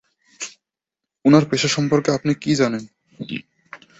[1.25, 2.83] উনার পেশা সম্পর্কে আপনি জানেন?